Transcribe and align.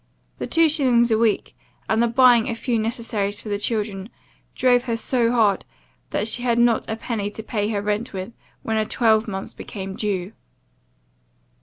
This 0.39 0.49
two 0.49 0.67
shillings 0.67 1.11
a 1.11 1.17
week, 1.19 1.55
and 1.87 2.01
the 2.01 2.07
buying 2.07 2.49
a 2.49 2.55
few 2.55 2.79
necessaries 2.79 3.39
for 3.39 3.49
the 3.49 3.59
children, 3.59 4.09
drove 4.55 4.85
her 4.85 4.97
so 4.97 5.31
hard, 5.31 5.63
that 6.09 6.27
she 6.27 6.41
had 6.41 6.57
not 6.57 6.89
a 6.89 6.95
penny 6.95 7.29
to 7.29 7.43
pay 7.43 7.69
her 7.69 7.83
rent 7.83 8.11
with, 8.11 8.33
when 8.63 8.77
a 8.77 8.85
twelvemonth's 8.87 9.53
became 9.53 9.93
due. 9.95 10.33